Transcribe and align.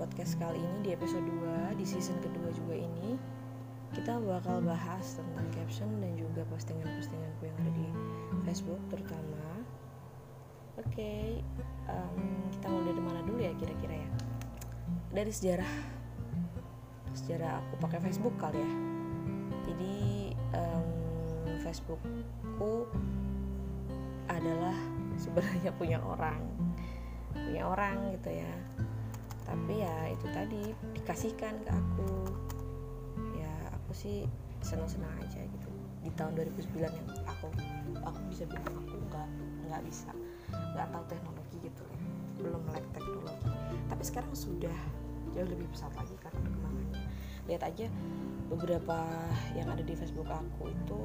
podcast 0.00 0.40
kali 0.40 0.56
ini 0.56 0.78
di 0.80 0.90
episode 0.96 1.28
2 1.28 1.76
di 1.76 1.84
season 1.84 2.16
kedua 2.24 2.48
juga 2.56 2.72
ini 2.72 3.20
kita 3.92 4.16
bakal 4.16 4.64
bahas 4.64 5.20
tentang 5.20 5.44
caption 5.52 5.92
dan 6.00 6.16
juga 6.16 6.40
postingan-postinganku 6.48 7.44
yang 7.44 7.56
ada 7.60 7.72
di 7.76 7.86
Facebook 8.48 8.80
terutama. 8.88 9.44
Oke, 10.80 10.88
okay, 10.88 11.24
um, 11.84 12.48
kita 12.48 12.72
mulai 12.72 12.96
dari 12.96 13.02
mana 13.04 13.20
dulu 13.28 13.44
ya 13.44 13.52
kira-kira 13.60 14.00
ya? 14.00 14.10
Dari 15.12 15.32
sejarah 15.36 15.72
sejarah 17.12 17.60
aku 17.60 17.74
pakai 17.84 18.00
Facebook 18.00 18.32
kali 18.40 18.56
ya. 18.56 18.72
Jadi 19.68 19.96
um, 20.56 20.88
Facebookku 21.60 22.88
adalah 24.32 24.80
sebenarnya 25.20 25.76
punya 25.76 26.00
orang 26.00 26.40
punya 27.36 27.62
orang 27.66 28.14
gitu 28.16 28.30
ya 28.42 28.52
tapi 29.50 29.82
ya 29.82 29.94
itu 30.14 30.26
tadi 30.30 30.62
dikasihkan 30.94 31.54
ke 31.66 31.70
aku. 31.74 32.10
Ya 33.34 33.52
aku 33.74 33.90
sih 33.90 34.30
senang-senang 34.62 35.10
aja 35.18 35.42
gitu. 35.42 35.68
Di 36.06 36.10
tahun 36.14 36.38
2009 36.38 36.78
yang 36.86 37.08
aku 37.26 37.50
aku 37.98 38.20
bisa 38.30 38.46
bilang 38.46 38.70
aku 38.70 38.94
nggak 39.10 39.28
nggak 39.66 39.82
bisa 39.82 40.14
nggak 40.50 40.88
tahu 40.94 41.04
teknologi 41.10 41.56
gitu 41.66 41.82
ya 41.82 41.98
belum 42.40 42.62
melek 42.70 42.86
teknologi. 42.94 43.50
Tapi 43.90 44.02
sekarang 44.06 44.32
sudah 44.32 44.78
jauh 45.34 45.48
lebih 45.50 45.66
besar 45.70 45.90
lagi 45.98 46.14
karena 46.22 46.38
perkembangannya. 46.40 47.02
Lihat 47.50 47.62
aja 47.66 47.86
beberapa 48.50 48.98
yang 49.54 49.68
ada 49.70 49.82
di 49.82 49.94
Facebook 49.94 50.26
aku 50.26 50.70
itu 50.70 51.00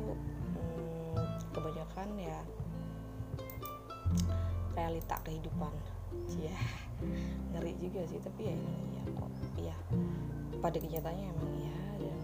hmm, 0.55 1.17
kebanyakan 1.53 2.09
ya 2.17 2.39
realita 4.75 5.15
kehidupan. 5.23 5.73
Ya 6.37 6.55
ngeri 7.55 7.75
juga 7.79 8.03
sih 8.07 8.19
tapi 8.19 8.51
ya 8.51 8.53
emang 8.55 8.77
iya 8.91 9.03
kok 9.15 9.31
iya. 9.57 9.75
Pada 10.59 10.77
kenyataannya 10.77 11.25
emang 11.31 11.49
iya 11.59 11.79
dan 11.99 12.19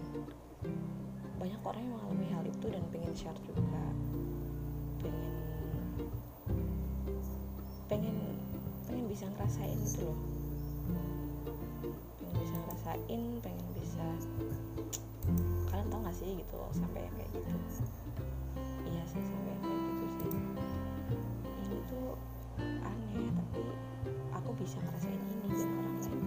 banyak 1.40 1.60
orang 1.64 1.82
yang 1.82 1.92
mengalami 1.98 2.26
hal 2.30 2.44
itu 2.46 2.66
dan 2.70 2.84
pengen 2.92 3.12
share 3.16 3.40
juga. 3.42 3.82
Pengen 5.02 5.24
pengen 7.90 8.16
pengen 8.86 9.06
bisa 9.08 9.26
ngerasain 9.32 9.76
gitu 9.82 10.06
loh. 10.06 10.18
Pengen 12.20 12.36
bisa 12.38 12.54
ngerasain 12.54 13.22
pengen 13.42 13.68
bisa 13.76 14.06
kalian 15.72 15.88
tau 15.88 16.00
gak 16.04 16.16
sih 16.16 16.36
gitu 16.36 16.54
loh 16.54 16.70
sampai 16.76 17.08
yang 17.08 17.14
kayak 17.16 17.30
gitu 17.32 17.56
bisa 24.62 24.78
ngerasain 24.78 25.18
ini 25.18 25.48
dan 25.58 25.70
orang 25.74 25.96
lain 25.98 26.22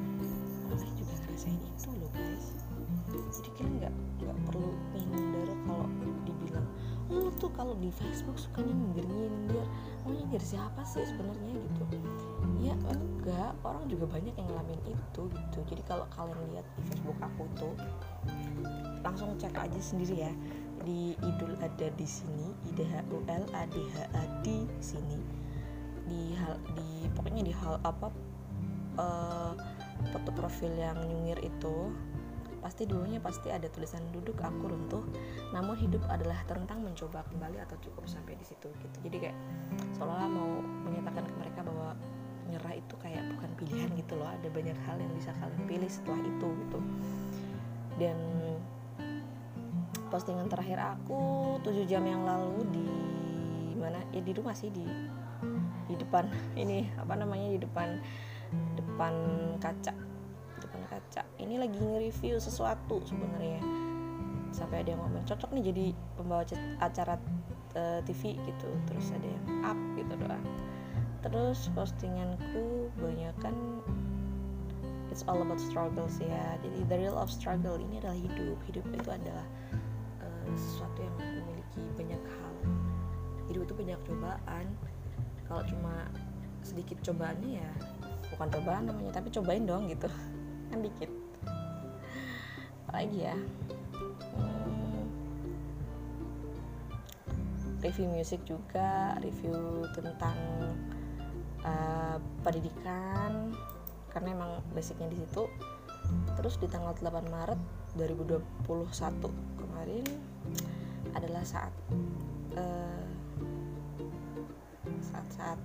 orang 0.67 0.79
lain 0.83 0.93
juga 0.99 1.13
ngerasain 1.23 1.61
itu 1.63 1.89
loh 1.95 2.09
guys. 2.11 2.45
Jadi 3.31 3.49
kita 3.55 3.69
nggak 3.79 3.93
nggak 4.19 4.37
perlu 4.43 4.71
minder 4.91 5.49
kalau 5.63 5.87
dibilang 6.27 6.67
oh, 7.07 7.15
lu 7.15 7.31
tuh 7.39 7.51
kalau 7.55 7.73
di 7.79 7.87
Facebook 7.95 8.35
sukanya 8.35 8.75
nyindir 8.75 9.07
nyindir. 9.07 9.65
Mau 10.03 10.11
nyindir 10.11 10.43
siapa 10.43 10.83
sih 10.83 11.07
sebenarnya? 11.07 11.55
Gitu. 11.55 11.83
Ya 12.59 12.75
enggak. 12.91 13.55
Orang 13.63 13.87
juga 13.87 14.05
banyak 14.11 14.35
yang 14.35 14.47
ngalamin 14.51 14.81
itu 14.83 15.21
gitu. 15.31 15.59
Jadi 15.71 15.81
kalau 15.87 16.03
kalian 16.11 16.39
lihat 16.51 16.67
di 16.75 16.81
Facebook 16.91 17.17
aku 17.23 17.43
tuh 17.55 17.73
langsung 18.99 19.31
cek 19.39 19.55
aja 19.55 19.79
sendiri 19.79 20.27
ya. 20.27 20.31
Di 20.83 21.15
Idul 21.23 21.55
ada 21.63 21.87
di 21.95 22.05
sini 22.05 22.51
IDHUL 22.67 23.47
ADHA 23.55 24.23
di 24.43 24.67
sini 24.83 25.45
di 26.05 26.37
hal 26.37 26.57
di 26.77 27.09
pokoknya 27.13 27.41
di 27.41 27.53
hal 27.53 27.81
apa 27.81 28.07
uh, 29.01 29.53
foto 30.13 30.29
profil 30.33 30.73
yang 30.77 30.97
nyungir 31.01 31.41
itu 31.41 31.91
pasti 32.65 32.89
dulunya 32.89 33.21
pasti 33.21 33.53
ada 33.53 33.69
tulisan 33.69 34.01
duduk 34.09 34.41
aku 34.41 34.73
runtuh 34.73 35.05
namun 35.53 35.77
hidup 35.77 36.01
adalah 36.09 36.41
tentang 36.49 36.81
mencoba 36.81 37.21
kembali 37.29 37.61
atau 37.61 37.77
cukup 37.77 38.09
sampai 38.09 38.33
di 38.33 38.45
situ 38.45 38.73
gitu. 38.81 38.97
Jadi 39.05 39.29
kayak 39.29 39.37
seolah 39.93 40.25
mau 40.25 40.49
menyatakan 40.89 41.29
ke 41.29 41.35
mereka 41.37 41.61
bahwa 41.61 41.93
nyerah 42.49 42.73
itu 42.73 42.95
kayak 43.01 43.21
bukan 43.37 43.49
pilihan 43.57 43.89
gitu 43.93 44.17
loh 44.17 44.29
ada 44.29 44.49
banyak 44.49 44.77
hal 44.85 44.97
yang 44.97 45.13
bisa 45.13 45.29
kalian 45.37 45.63
pilih 45.69 45.89
setelah 45.89 46.21
itu 46.25 46.47
gitu. 46.65 46.79
Dan 48.01 48.17
postingan 50.09 50.49
terakhir 50.49 50.81
aku 50.81 51.57
7 51.61 51.85
jam 51.85 52.01
yang 52.01 52.25
lalu 52.25 52.65
di 52.73 52.87
mana? 53.77 54.01
Ya 54.09 54.25
di 54.25 54.33
rumah 54.33 54.57
sih 54.57 54.73
di 54.73 54.85
di 55.85 55.95
depan. 55.97 56.25
Ini 56.57 56.97
apa 56.99 57.13
namanya 57.17 57.47
di 57.53 57.59
depan 57.61 57.99
depan 58.75 59.13
kaca. 59.61 59.93
Depan 60.61 60.81
kaca. 60.89 61.21
Ini 61.41 61.55
lagi 61.61 61.77
nge-review 61.77 62.37
sesuatu 62.41 63.01
sebenarnya. 63.05 63.61
Sampai 64.55 64.87
ada 64.87 64.95
yang 64.95 65.01
ngomong 65.03 65.25
cocok 65.27 65.51
nih 65.51 65.63
jadi 65.73 65.85
pembawa 66.15 66.47
acara 66.79 67.19
uh, 67.75 67.99
TV 68.07 68.39
gitu. 68.39 68.69
Terus 68.87 69.11
ada 69.11 69.27
yang 69.27 69.45
up 69.67 69.79
gitu 69.99 70.13
doang. 70.15 70.45
Terus 71.25 71.73
postinganku 71.73 72.93
banyak 73.01 73.33
kan 73.41 73.55
it's 75.09 75.25
all 75.27 75.41
about 75.41 75.59
struggles 75.59 76.19
ya. 76.19 76.59
Jadi 76.59 76.85
the 76.91 76.97
real 77.07 77.17
of 77.17 77.31
struggle 77.31 77.79
ini 77.79 78.03
adalah 78.03 78.19
hidup. 78.19 78.57
Hidup 78.67 78.85
itu 78.91 79.09
adalah 79.09 79.47
uh, 80.21 80.47
sesuatu 80.53 80.99
yang 81.01 81.15
memiliki 81.19 81.81
banyak 81.95 82.19
hal. 82.19 82.55
Hidup 83.47 83.61
itu 83.69 83.73
banyak 83.73 83.99
cobaan 84.05 84.65
kalau 85.45 85.61
cuma 85.69 86.09
sedikit 86.65 86.97
cobaannya 87.05 87.61
ya 87.61 87.71
bukan 88.33 88.47
cobaan 88.57 88.89
namanya 88.89 89.21
tapi 89.21 89.29
cobain 89.29 89.63
dong 89.63 89.87
gitu. 89.87 90.09
Kan 90.69 90.81
dikit. 90.81 91.11
Apalagi 92.85 93.19
ya? 93.29 93.37
Hmm, 94.35 95.05
review 97.79 98.09
musik 98.09 98.41
juga 98.49 99.13
review 99.21 99.85
tentang 99.93 100.37
uh, 101.61 102.17
pendidikan. 102.41 103.53
Karena 104.09 104.31
emang 104.33 104.51
basicnya 104.73 105.11
di 105.11 105.21
situ. 105.21 105.45
Terus 106.37 106.57
di 106.61 106.67
tanggal 106.69 106.93
8 106.97 107.29
Maret 107.29 107.61
2021 107.97 108.77
kemarin 109.57 110.05
adalah 111.15 111.43
saat 111.47 111.73
uh, 112.59 113.04
saat-saat 115.05 115.59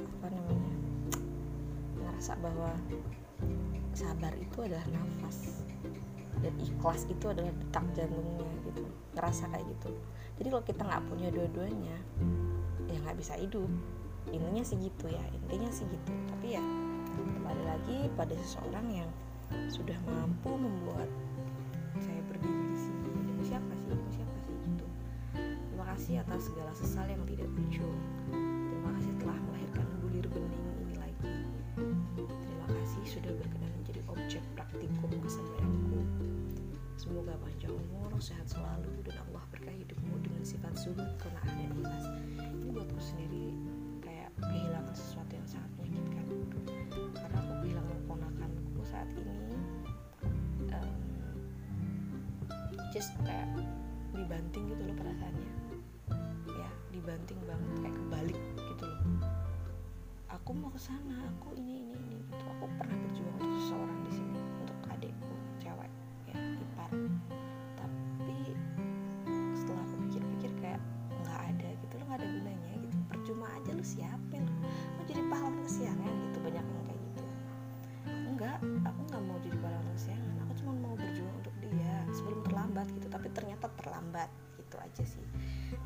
apa 0.00 0.26
namanya 0.32 0.74
ngerasa 2.00 2.32
bahwa 2.40 2.72
sabar 3.96 4.32
itu 4.36 4.58
adalah 4.64 4.86
nafas 4.92 5.64
dan 6.40 6.52
ikhlas 6.60 7.08
itu 7.08 7.26
adalah 7.32 7.52
detak 7.52 7.84
jantungnya 7.96 8.48
gitu 8.68 8.84
ngerasa 9.16 9.48
kayak 9.52 9.64
gitu. 9.76 9.90
Jadi 10.36 10.48
kalau 10.52 10.64
kita 10.68 10.82
nggak 10.84 11.04
punya 11.08 11.28
dua-duanya 11.32 11.96
ya 12.88 12.96
nggak 13.00 13.16
bisa 13.16 13.36
hidup. 13.40 13.68
Intinya 14.28 14.62
sih 14.66 14.76
gitu 14.80 15.06
ya 15.08 15.24
intinya 15.32 15.70
sih 15.72 15.88
gitu. 15.88 16.12
Tapi 16.28 16.46
ya 16.56 16.64
kembali 17.16 17.62
lagi 17.64 17.98
pada 18.16 18.34
seseorang 18.36 18.86
yang 18.92 19.10
sudah 19.72 19.96
mampu 20.04 20.52
membuat 20.52 21.08
kasih 26.06 26.22
atas 26.22 26.46
segala 26.46 26.70
sesal 26.70 27.02
yang 27.10 27.18
tidak 27.26 27.50
berujung. 27.50 27.98
Terima 28.30 28.94
kasih 28.94 29.10
telah 29.18 29.38
melahirkan 29.42 29.86
bulir 29.98 30.22
bening 30.30 30.66
ini 30.86 30.94
lagi. 31.02 31.34
Terima 32.22 32.66
kasih 32.78 33.02
sudah 33.10 33.34
berkenan 33.34 33.74
menjadi 33.82 34.06
objek 34.06 34.38
praktikum 34.54 35.10
kesabaranku. 35.18 36.06
Semoga 36.94 37.34
panjang 37.42 37.74
umur 37.74 38.14
sehat 38.22 38.46
selalu 38.46 38.86
dan 39.02 39.18
Allah 39.18 39.42
berkahi 39.50 39.82
hidupmu 39.82 40.14
dengan 40.22 40.46
sifat 40.46 40.78
zuhud 40.78 41.10
kona'ah 41.18 41.50
dan 41.58 41.74
ikhlas. 41.74 42.06
Ini 42.38 42.70
buatku 42.70 43.02
sendiri 43.02 43.50
kayak 43.98 44.30
kehilangan 44.38 44.94
sesuatu 44.94 45.32
yang 45.34 45.48
sangat 45.50 45.70
menyakitkan. 45.74 46.26
Karena 47.18 47.36
aku 47.42 47.52
kehilangan 47.66 47.98
ponakanku 48.06 48.82
saat 48.86 49.10
ini 49.10 49.58
um, 50.70 51.02
just 52.94 53.10
kayak 53.26 53.50
dibanting 54.14 54.70
gitu 54.70 54.86
loh 54.86 54.94
perasaannya 55.02 55.55
dibanting 57.06 57.38
banget 57.46 57.74
kayak 57.86 57.94
kebalik 58.02 58.40
gitu 58.58 58.82
loh. 58.82 59.02
Aku 60.26 60.50
mau 60.58 60.74
ke 60.74 60.80
sana 60.82 61.30
aku 61.30 61.54
ini 61.54 61.86
ini 61.86 61.94
ini 61.94 62.18
gitu. 62.18 62.42
Aku 62.58 62.66
pernah 62.82 62.98
berjuang 62.98 63.30
untuk 63.38 63.50
seseorang 63.62 64.00
di 64.02 64.10
sini 64.10 64.40
untuk 64.58 64.78
adikku 64.90 65.34
cewek 65.62 65.92
ya 66.26 66.34
ipar. 66.34 66.90
Tapi 67.78 68.38
setelah 69.54 69.86
aku 69.86 69.94
pikir-pikir 70.10 70.50
kayak 70.58 70.82
nggak 71.22 71.38
ada 71.46 71.68
gitu 71.78 71.94
lo 71.94 72.02
nggak 72.10 72.18
ada 72.18 72.26
gunanya 72.26 72.74
gitu. 72.74 72.96
Percuma 73.06 73.46
aja 73.54 73.70
lu 73.70 73.84
siapin. 73.86 74.44
Mau 74.98 75.04
jadi 75.06 75.22
pahlawan 75.30 75.62
kesiangan 75.62 76.10
gitu 76.10 76.38
banyak 76.42 76.64
yang 76.66 76.84
kayak 76.90 77.00
gitu. 77.06 77.24
Enggak 78.34 78.58
aku 78.82 79.00
nggak 79.14 79.22
mau 79.22 79.38
jadi 79.46 79.56
pahlawan 79.62 79.88
kesiangan. 79.94 80.34
Aku 80.42 80.52
cuma 80.58 80.72
mau 80.74 80.94
berjuang 80.98 81.34
untuk 81.38 81.54
dia 81.62 82.02
sebelum 82.10 82.42
terlambat 82.50 82.90
gitu. 82.98 83.06
Tapi 83.06 83.30
ternyata 83.30 83.70
terlambat 83.78 84.26
gitu 84.58 84.74
aja 84.82 85.06
sih 85.06 85.22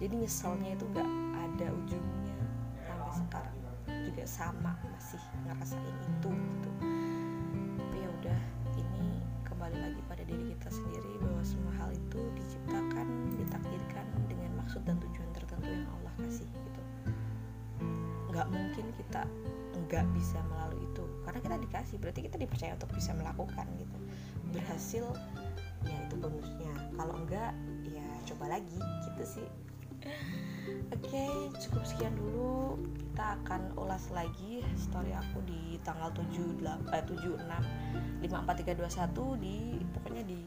jadi 0.01 0.15
nyeselnya 0.17 0.73
itu 0.73 0.85
nggak 0.97 1.09
ada 1.45 1.67
ujungnya 1.77 2.35
sampai 2.89 3.13
sekarang. 3.21 3.57
Juga 4.01 4.25
sama 4.25 4.73
masih 4.89 5.23
ngerasain 5.45 5.97
itu 6.09 6.31
gitu. 6.33 6.71
Udah 8.21 8.41
ini 8.77 9.25
kembali 9.49 9.77
lagi 9.81 10.01
pada 10.05 10.21
diri 10.29 10.53
kita 10.57 10.69
sendiri 10.73 11.17
bahwa 11.25 11.41
semua 11.41 11.73
hal 11.81 11.91
itu 11.93 12.21
diciptakan 12.37 13.07
ditakdirkan 13.41 14.07
dengan 14.29 14.61
maksud 14.61 14.85
dan 14.85 15.01
tujuan 15.01 15.31
tertentu 15.33 15.69
yang 15.69 15.89
Allah 15.89 16.13
kasih 16.21 16.49
gitu. 16.49 16.83
Nggak 18.29 18.47
mungkin 18.53 18.87
kita 18.97 19.23
nggak 19.89 20.05
bisa 20.17 20.39
melalui 20.53 20.81
itu. 20.85 21.05
Karena 21.25 21.41
kita 21.45 21.57
dikasih 21.65 21.97
berarti 21.97 22.21
kita 22.29 22.37
dipercaya 22.37 22.73
untuk 22.77 22.93
bisa 22.93 23.11
melakukan 23.17 23.67
gitu. 23.81 23.99
Berhasil 24.53 25.05
ya 25.89 25.97
itu 26.09 26.15
bonusnya. 26.21 26.73
Kalau 26.97 27.15
enggak 27.21 27.53
ya 27.89 28.07
coba 28.29 28.61
lagi 28.61 28.81
gitu 29.09 29.25
sih 29.25 29.49
Oke, 30.91 31.27
cukup 31.61 31.83
sekian 31.87 32.15
dulu. 32.17 32.79
Kita 33.11 33.37
akan 33.43 33.75
ulas 33.77 34.09
lagi 34.15 34.65
story 34.79 35.13
aku 35.13 35.43
di 35.45 35.77
tanggal 35.83 36.11
7 36.15 36.25
eh, 36.95 37.05
76 37.05 38.25
54321 38.25 39.43
di 39.43 39.57
pokoknya 39.93 40.23
di 40.25 40.41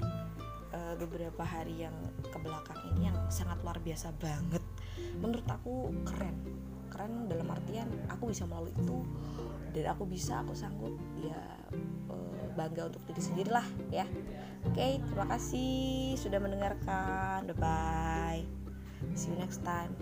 uh, 0.74 0.96
beberapa 0.98 1.44
hari 1.46 1.86
yang 1.86 1.96
ke 2.22 2.38
belakang 2.42 2.80
ini 2.94 3.12
yang 3.12 3.18
sangat 3.30 3.62
luar 3.62 3.78
biasa 3.80 4.10
banget. 4.18 4.64
Menurut 5.22 5.46
aku 5.48 5.94
keren. 6.08 6.38
Keren 6.90 7.26
dalam 7.26 7.50
artian 7.50 7.90
aku 8.10 8.30
bisa 8.30 8.46
melalui 8.46 8.74
itu 8.78 9.02
dan 9.74 9.90
aku 9.90 10.06
bisa, 10.06 10.46
aku 10.46 10.54
sanggup 10.54 10.94
ya 11.18 11.42
uh, 12.14 12.46
bangga 12.54 12.94
untuk 12.94 13.02
diri 13.10 13.22
sendiri 13.22 13.50
lah 13.50 13.66
ya. 13.90 14.06
Oke, 14.70 15.02
terima 15.02 15.26
kasih 15.28 16.14
sudah 16.16 16.38
mendengarkan. 16.38 17.50
Bye 17.50 17.58
bye. 17.58 18.63
See 19.16 19.32
you 19.32 19.38
next 19.38 19.64
time. 19.64 19.96